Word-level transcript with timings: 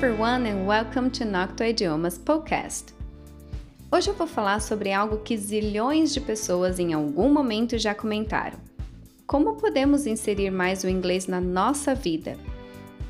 everyone 0.00 0.48
and 0.48 0.64
welcome 0.64 1.10
to 1.10 1.24
Nocto 1.24 1.64
Idiomas 1.64 2.16
Podcast. 2.16 2.94
Hoje 3.90 4.08
eu 4.08 4.14
vou 4.14 4.28
falar 4.28 4.60
sobre 4.60 4.92
algo 4.92 5.18
que 5.24 5.36
zilhões 5.36 6.14
de 6.14 6.20
pessoas 6.20 6.78
em 6.78 6.92
algum 6.92 7.28
momento 7.28 7.76
já 7.76 7.92
comentaram. 7.96 8.60
Como 9.26 9.56
podemos 9.56 10.06
inserir 10.06 10.52
mais 10.52 10.84
o 10.84 10.88
inglês 10.88 11.26
na 11.26 11.40
nossa 11.40 11.96
vida? 11.96 12.38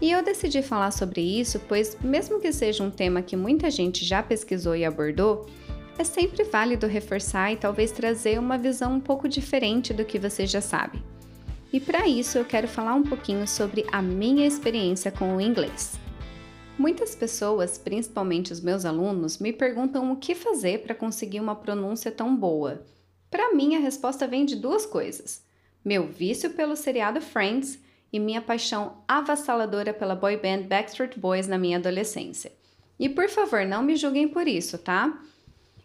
E 0.01 0.11
eu 0.11 0.25
decidi 0.25 0.63
falar 0.63 0.91
sobre 0.91 1.21
isso, 1.21 1.61
pois, 1.69 1.95
mesmo 2.01 2.41
que 2.41 2.51
seja 2.55 2.83
um 2.83 2.91
tema 2.91 3.21
que 3.21 3.37
muita 3.37 3.71
gente 3.71 4.03
já 4.03 4.23
pesquisou 4.23 4.75
e 4.75 4.83
abordou, 4.83 5.45
é 5.99 6.05
sempre 6.05 6.43
válido 6.45 6.87
reforçar 6.87 7.53
e 7.53 7.57
talvez 7.57 7.93
trazer 7.93 8.39
uma 8.39 8.57
visão 8.57 8.95
um 8.95 9.01
pouco 9.01 9.29
diferente 9.29 9.93
do 9.93 10.07
que 10.07 10.19
você 10.19 10.47
já 10.47 10.63
sabe. 10.63 11.03
E 11.71 11.81
para 11.81 12.09
isso 12.09 12.39
eu 12.39 12.47
quero 12.47 12.67
falar 12.67 12.95
um 12.95 13.03
pouquinho 13.03 13.47
sobre 13.47 13.85
a 13.93 14.01
minha 14.01 14.47
experiência 14.47 15.13
com 15.13 15.37
o 15.37 15.41
inglês. 15.41 16.08
Muitas 16.79 17.13
pessoas, 17.13 17.77
principalmente 17.77 18.53
os 18.53 18.61
meus 18.61 18.85
alunos, 18.85 19.39
me 19.39 19.53
perguntam 19.53 20.13
o 20.13 20.17
que 20.17 20.33
fazer 20.33 20.83
para 20.83 20.95
conseguir 20.95 21.41
uma 21.41 21.57
pronúncia 21.57 22.13
tão 22.13 22.37
boa. 22.37 22.87
Para 23.29 23.53
mim, 23.53 23.75
a 23.75 23.81
resposta 23.81 24.29
vem 24.29 24.45
de 24.45 24.55
duas 24.55 24.87
coisas: 24.87 25.45
meu 25.85 26.07
vício 26.07 26.51
pelo 26.51 26.77
seriado 26.77 27.21
Friends 27.21 27.81
e 28.13 28.21
minha 28.21 28.41
paixão 28.41 29.03
avassaladora 29.09 29.93
pela 29.93 30.15
boy 30.15 30.37
band 30.37 30.69
Backstreet 30.69 31.19
Boys 31.19 31.49
na 31.49 31.59
minha 31.59 31.79
adolescência. 31.79 32.53
E 32.97 33.09
por 33.09 33.29
favor, 33.29 33.67
não 33.67 33.83
me 33.83 33.97
julguem 33.97 34.29
por 34.29 34.47
isso, 34.47 34.79
tá? 34.79 35.21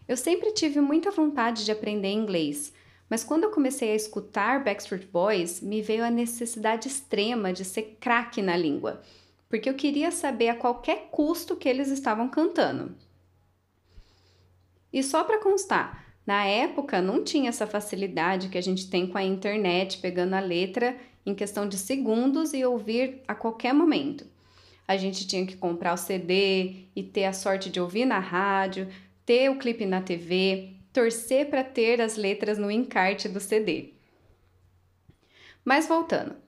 Eu 0.07 0.15
sempre 0.15 0.51
tive 0.51 0.79
muita 0.79 1.09
vontade 1.09 1.65
de 1.65 1.71
aprender 1.71 2.11
inglês, 2.11 2.71
mas 3.09 3.23
quando 3.23 3.45
eu 3.45 3.49
comecei 3.49 3.91
a 3.93 3.95
escutar 3.95 4.63
Backstreet 4.63 5.07
Boys, 5.07 5.59
me 5.59 5.81
veio 5.81 6.03
a 6.03 6.11
necessidade 6.11 6.87
extrema 6.87 7.51
de 7.51 7.65
ser 7.65 7.97
craque 7.99 8.43
na 8.43 8.55
língua 8.55 9.01
porque 9.53 9.69
eu 9.69 9.75
queria 9.75 10.09
saber 10.09 10.49
a 10.49 10.55
qualquer 10.55 11.09
custo 11.11 11.55
que 11.55 11.69
eles 11.69 11.89
estavam 11.89 12.27
cantando. 12.27 12.95
E 14.91 15.03
só 15.03 15.23
para 15.23 15.39
constar, 15.39 16.07
na 16.25 16.43
época 16.43 16.99
não 17.03 17.23
tinha 17.23 17.49
essa 17.49 17.67
facilidade 17.67 18.49
que 18.49 18.57
a 18.57 18.61
gente 18.61 18.89
tem 18.89 19.05
com 19.05 19.15
a 19.15 19.23
internet, 19.23 19.99
pegando 19.99 20.33
a 20.33 20.39
letra 20.39 20.97
em 21.23 21.35
questão 21.35 21.69
de 21.69 21.77
segundos 21.77 22.51
e 22.51 22.65
ouvir 22.65 23.21
a 23.27 23.35
qualquer 23.35 23.75
momento. 23.75 24.25
A 24.87 24.97
gente 24.97 25.27
tinha 25.27 25.45
que 25.45 25.55
comprar 25.55 25.93
o 25.93 25.97
CD 25.97 26.87
e 26.95 27.03
ter 27.03 27.25
a 27.25 27.31
sorte 27.31 27.69
de 27.69 27.79
ouvir 27.79 28.05
na 28.05 28.17
rádio, 28.17 28.87
ter 29.23 29.51
o 29.51 29.59
clipe 29.59 29.85
na 29.85 30.01
TV, 30.01 30.73
torcer 30.91 31.47
para 31.47 31.63
ter 31.63 32.01
as 32.01 32.17
letras 32.17 32.57
no 32.57 32.71
encarte 32.71 33.29
do 33.29 33.39
CD. 33.39 33.93
Mas 35.63 35.87
voltando, 35.87 36.42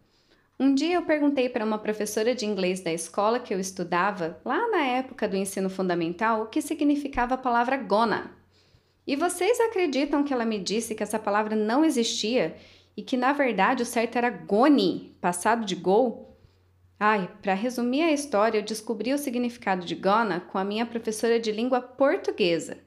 um 0.58 0.73
dia 0.73 0.95
eu 0.95 1.02
perguntei 1.02 1.50
para 1.50 1.66
uma 1.66 1.78
professora 1.78 2.34
de 2.34 2.45
inglês 2.45 2.80
da 2.80 2.94
escola 2.94 3.39
que 3.39 3.53
eu 3.53 3.59
estudava, 3.59 4.39
lá 4.45 4.70
na 4.70 4.86
época 4.86 5.28
do 5.28 5.36
ensino 5.36 5.70
fundamental, 5.70 6.44
o 6.44 6.47
que 6.47 6.62
significava 6.62 7.36
a 7.36 7.38
palavra 7.38 7.75
gona. 7.75 8.31
E 9.06 9.16
vocês 9.16 9.59
acreditam 9.59 10.23
que 10.23 10.34
ela 10.34 10.45
me 10.45 10.58
disse 10.58 10.95
que 10.95 11.03
essa 11.03 11.20
palavra 11.20 11.56
não 11.56 11.84
existia 11.84 12.56
e 12.95 13.03
que 13.03 13.17
na 13.17 13.34
verdade 13.34 13.84
o 13.84 13.86
certo 13.86 14.17
era 14.17 14.30
gone, 14.30 15.16
passado 15.20 15.66
de 15.66 15.75
go? 15.75 16.25
Ai, 16.97 17.30
para 17.42 17.53
resumir 17.53 18.03
a 18.03 18.14
história, 18.14 18.59
eu 18.59 18.64
descobri 18.64 19.14
o 19.14 19.17
significado 19.17 19.86
de 19.86 19.94
gona 19.94 20.40
com 20.40 20.58
a 20.58 20.64
minha 20.64 20.86
professora 20.86 21.38
de 21.38 21.52
língua 21.52 21.81
portuguesa. 21.81 22.78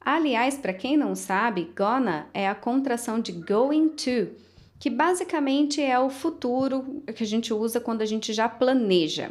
Aliás, 0.00 0.58
para 0.58 0.74
quem 0.74 0.96
não 0.96 1.14
sabe, 1.14 1.72
gonna 1.76 2.28
é 2.34 2.48
a 2.48 2.54
contração 2.54 3.20
de 3.20 3.30
going 3.30 3.90
to 3.90 4.45
que 4.78 4.90
basicamente 4.90 5.82
é 5.82 5.98
o 5.98 6.10
futuro 6.10 7.02
que 7.14 7.22
a 7.22 7.26
gente 7.26 7.52
usa 7.52 7.80
quando 7.80 8.02
a 8.02 8.06
gente 8.06 8.32
já 8.32 8.48
planeja. 8.48 9.30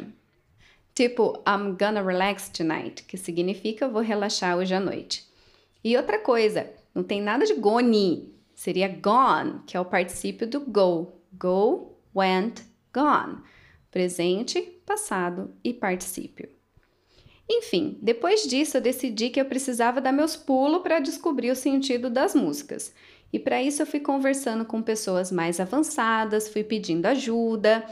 Tipo, 0.94 1.42
I'm 1.46 1.76
gonna 1.78 2.02
relax 2.02 2.48
tonight, 2.48 3.02
que 3.04 3.16
significa 3.16 3.88
vou 3.88 4.02
relaxar 4.02 4.56
hoje 4.56 4.74
à 4.74 4.80
noite. 4.80 5.26
E 5.84 5.96
outra 5.96 6.18
coisa, 6.18 6.70
não 6.94 7.02
tem 7.02 7.20
nada 7.20 7.44
de 7.44 7.54
gone, 7.54 8.34
seria 8.54 8.88
gone, 8.88 9.60
que 9.66 9.76
é 9.76 9.80
o 9.80 9.84
particípio 9.84 10.46
do 10.46 10.60
go. 10.60 11.12
Go, 11.38 11.98
went, 12.14 12.62
gone. 12.92 13.38
Presente, 13.90 14.62
passado 14.86 15.54
e 15.62 15.74
particípio. 15.74 16.48
Enfim, 17.48 17.98
depois 18.02 18.42
disso 18.42 18.78
eu 18.78 18.80
decidi 18.80 19.30
que 19.30 19.40
eu 19.40 19.44
precisava 19.44 20.00
dar 20.00 20.12
meus 20.12 20.34
pulos 20.34 20.82
para 20.82 20.98
descobrir 20.98 21.50
o 21.50 21.56
sentido 21.56 22.10
das 22.10 22.34
músicas. 22.34 22.92
E 23.32 23.38
para 23.38 23.62
isso 23.62 23.82
eu 23.82 23.86
fui 23.86 24.00
conversando 24.00 24.64
com 24.64 24.80
pessoas 24.80 25.30
mais 25.30 25.60
avançadas, 25.60 26.48
fui 26.48 26.64
pedindo 26.64 27.06
ajuda, 27.06 27.84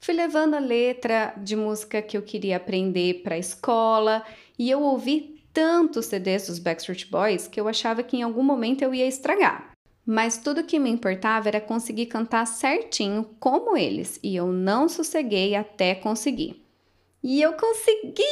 fui 0.00 0.14
levando 0.14 0.54
a 0.54 0.58
letra 0.58 1.34
de 1.36 1.56
música 1.56 2.02
que 2.02 2.16
eu 2.16 2.22
queria 2.22 2.56
aprender 2.56 3.22
para 3.22 3.34
a 3.34 3.38
escola 3.38 4.24
e 4.58 4.70
eu 4.70 4.82
ouvi 4.82 5.42
tantos 5.52 6.06
CDs 6.06 6.46
dos 6.46 6.58
Backstreet 6.58 7.10
Boys 7.10 7.46
que 7.48 7.60
eu 7.60 7.68
achava 7.68 8.02
que 8.02 8.16
em 8.16 8.22
algum 8.22 8.42
momento 8.42 8.82
eu 8.82 8.94
ia 8.94 9.06
estragar. 9.06 9.70
Mas 10.04 10.38
tudo 10.38 10.64
que 10.64 10.78
me 10.78 10.90
importava 10.90 11.48
era 11.48 11.60
conseguir 11.60 12.06
cantar 12.06 12.46
certinho 12.46 13.24
como 13.38 13.76
eles, 13.76 14.18
e 14.22 14.34
eu 14.34 14.46
não 14.46 14.88
sosseguei 14.88 15.54
até 15.54 15.94
conseguir. 15.94 16.64
E 17.22 17.40
eu 17.40 17.52
consegui! 17.52 18.24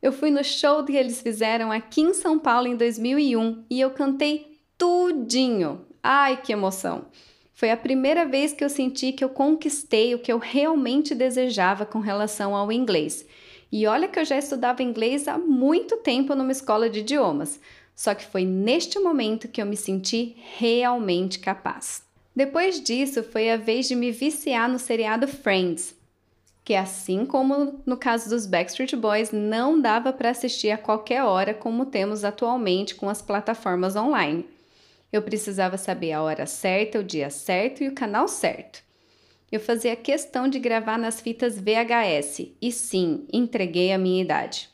Eu 0.00 0.12
fui 0.12 0.30
no 0.30 0.44
show 0.44 0.84
que 0.84 0.96
eles 0.96 1.20
fizeram 1.20 1.72
aqui 1.72 2.00
em 2.00 2.14
São 2.14 2.38
Paulo 2.38 2.68
em 2.68 2.76
2001 2.76 3.64
e 3.68 3.80
eu 3.80 3.90
cantei 3.90 4.55
tudinho. 4.78 5.86
Ai, 6.02 6.40
que 6.40 6.52
emoção! 6.52 7.06
Foi 7.52 7.70
a 7.70 7.76
primeira 7.76 8.26
vez 8.26 8.52
que 8.52 8.62
eu 8.62 8.68
senti 8.68 9.12
que 9.12 9.24
eu 9.24 9.30
conquistei 9.30 10.14
o 10.14 10.18
que 10.18 10.30
eu 10.30 10.38
realmente 10.38 11.14
desejava 11.14 11.86
com 11.86 12.00
relação 12.00 12.54
ao 12.54 12.70
inglês. 12.70 13.26
E 13.72 13.86
olha 13.86 14.08
que 14.08 14.18
eu 14.18 14.24
já 14.24 14.36
estudava 14.36 14.82
inglês 14.82 15.26
há 15.26 15.38
muito 15.38 15.96
tempo 15.96 16.34
numa 16.34 16.52
escola 16.52 16.90
de 16.90 17.00
idiomas, 17.00 17.58
só 17.94 18.14
que 18.14 18.26
foi 18.26 18.44
neste 18.44 18.98
momento 18.98 19.48
que 19.48 19.60
eu 19.60 19.66
me 19.66 19.76
senti 19.76 20.36
realmente 20.58 21.38
capaz. 21.38 22.02
Depois 22.34 22.78
disso, 22.80 23.22
foi 23.22 23.50
a 23.50 23.56
vez 23.56 23.88
de 23.88 23.96
me 23.96 24.10
viciar 24.10 24.68
no 24.68 24.78
seriado 24.78 25.26
Friends, 25.26 25.96
que 26.62 26.74
assim 26.74 27.24
como 27.24 27.80
no 27.86 27.96
caso 27.96 28.28
dos 28.28 28.46
Backstreet 28.46 28.94
Boys, 28.94 29.30
não 29.32 29.80
dava 29.80 30.12
para 30.12 30.28
assistir 30.28 30.70
a 30.70 30.76
qualquer 30.76 31.24
hora 31.24 31.54
como 31.54 31.86
temos 31.86 32.22
atualmente 32.22 32.94
com 32.94 33.08
as 33.08 33.22
plataformas 33.22 33.96
online. 33.96 34.46
Eu 35.12 35.22
precisava 35.22 35.76
saber 35.76 36.12
a 36.12 36.22
hora 36.22 36.46
certa, 36.46 36.98
o 36.98 37.04
dia 37.04 37.30
certo 37.30 37.82
e 37.82 37.88
o 37.88 37.94
canal 37.94 38.28
certo. 38.28 38.82
Eu 39.50 39.60
fazia 39.60 39.94
questão 39.94 40.48
de 40.48 40.58
gravar 40.58 40.98
nas 40.98 41.20
fitas 41.20 41.58
VHS 41.58 42.52
e 42.60 42.72
sim, 42.72 43.26
entreguei 43.32 43.92
a 43.92 43.98
minha 43.98 44.22
idade. 44.22 44.68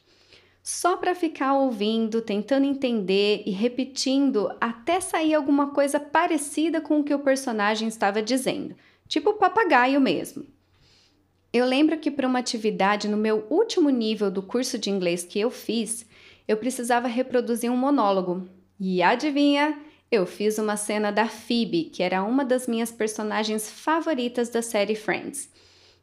Só 0.62 0.96
para 0.96 1.14
ficar 1.14 1.54
ouvindo, 1.54 2.22
tentando 2.22 2.64
entender 2.64 3.42
e 3.44 3.50
repetindo 3.50 4.48
até 4.60 5.00
sair 5.00 5.34
alguma 5.34 5.70
coisa 5.70 5.98
parecida 5.98 6.80
com 6.80 7.00
o 7.00 7.04
que 7.04 7.12
o 7.12 7.18
personagem 7.18 7.88
estava 7.88 8.22
dizendo, 8.22 8.74
tipo 9.08 9.34
papagaio 9.34 10.00
mesmo. 10.00 10.46
Eu 11.52 11.66
lembro 11.66 11.98
que 11.98 12.10
para 12.10 12.26
uma 12.26 12.38
atividade 12.38 13.08
no 13.08 13.16
meu 13.16 13.46
último 13.50 13.90
nível 13.90 14.30
do 14.30 14.42
curso 14.42 14.78
de 14.78 14.88
inglês 14.88 15.22
que 15.22 15.38
eu 15.38 15.50
fiz, 15.50 16.06
eu 16.48 16.56
precisava 16.56 17.08
reproduzir 17.08 17.70
um 17.70 17.76
monólogo. 17.76 18.48
E 18.80 19.02
adivinha? 19.02 19.78
Eu 20.12 20.26
fiz 20.26 20.58
uma 20.58 20.76
cena 20.76 21.10
da 21.10 21.26
Phoebe, 21.26 21.84
que 21.84 22.02
era 22.02 22.22
uma 22.22 22.44
das 22.44 22.66
minhas 22.66 22.92
personagens 22.92 23.70
favoritas 23.70 24.50
da 24.50 24.60
série 24.60 24.94
Friends. 24.94 25.48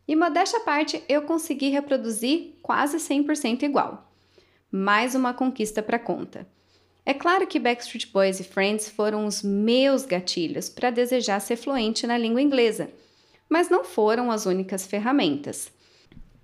E 0.08 0.16
modéstia 0.16 0.58
à 0.58 0.64
parte, 0.64 1.04
eu 1.08 1.22
consegui 1.22 1.70
reproduzir 1.70 2.56
quase 2.64 2.98
100% 2.98 3.62
igual. 3.62 4.12
Mais 4.72 5.14
uma 5.14 5.32
conquista 5.32 5.84
para 5.84 6.00
conta. 6.00 6.48
É 7.06 7.14
claro 7.14 7.46
que 7.46 7.60
Backstreet 7.60 8.08
Boys 8.12 8.40
e 8.40 8.44
Friends 8.44 8.90
foram 8.90 9.28
os 9.28 9.44
meus 9.44 10.08
gatilhos 10.08 10.70
para 10.70 10.90
desejar 10.90 11.40
ser 11.40 11.56
fluente 11.56 12.08
na 12.08 12.18
língua 12.18 12.42
inglesa, 12.42 12.90
mas 13.48 13.70
não 13.70 13.84
foram 13.84 14.32
as 14.32 14.48
únicas 14.48 14.88
ferramentas. 14.88 15.72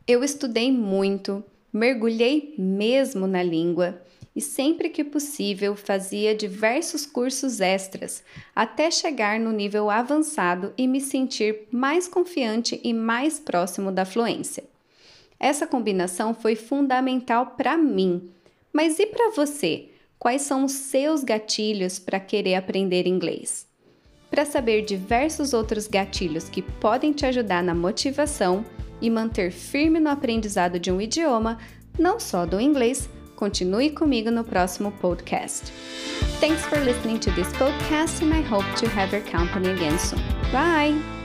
Eu 0.07 0.23
estudei 0.23 0.71
muito, 0.71 1.43
mergulhei 1.73 2.53
mesmo 2.59 3.25
na 3.25 3.41
língua 3.41 3.99
e 4.35 4.41
sempre 4.41 4.89
que 4.89 5.03
possível 5.03 5.75
fazia 5.75 6.35
diversos 6.35 7.05
cursos 7.05 7.61
extras 7.61 8.21
até 8.53 8.91
chegar 8.91 9.39
no 9.39 9.51
nível 9.51 9.89
avançado 9.89 10.73
e 10.77 10.87
me 10.87 10.99
sentir 10.99 11.67
mais 11.71 12.07
confiante 12.07 12.79
e 12.83 12.93
mais 12.93 13.39
próximo 13.39 13.91
da 13.91 14.03
fluência. 14.03 14.65
Essa 15.39 15.65
combinação 15.65 16.33
foi 16.33 16.55
fundamental 16.55 17.53
para 17.57 17.77
mim. 17.77 18.29
Mas 18.73 18.99
e 18.99 19.05
para 19.05 19.31
você? 19.31 19.89
Quais 20.19 20.41
são 20.41 20.65
os 20.65 20.71
seus 20.71 21.23
gatilhos 21.23 21.99
para 21.99 22.19
querer 22.19 22.55
aprender 22.55 23.07
inglês? 23.07 23.67
Para 24.29 24.43
saber 24.43 24.81
diversos 24.81 25.53
outros 25.53 25.87
gatilhos 25.87 26.49
que 26.49 26.61
podem 26.61 27.13
te 27.13 27.25
ajudar 27.25 27.63
na 27.63 27.75
motivação 27.75 28.65
e 29.01 29.09
manter 29.09 29.51
firme 29.51 29.99
no 29.99 30.09
aprendizado 30.09 30.79
de 30.79 30.91
um 30.91 30.99
idioma, 30.99 31.57
não 31.97 32.19
só 32.19 32.45
do 32.45 32.59
inglês, 32.59 33.09
Continue 33.35 33.91
comigo 33.91 34.31
no 34.31 34.43
próximo 34.43 34.91
podcast. 35.01 35.71
Thanks 36.39 36.65
for 36.65 36.79
listening 36.79 37.19
to 37.19 37.31
this 37.31 37.51
podcast 37.53 38.21
and 38.21 38.33
I 38.33 38.41
hope 38.41 38.65
to 38.77 38.87
have 38.89 39.11
your 39.11 39.21
company 39.21 39.69
again 39.69 39.97
soon. 39.99 40.21
Bye! 40.51 41.24